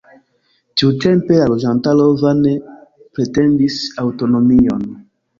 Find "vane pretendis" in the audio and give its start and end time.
2.21-3.77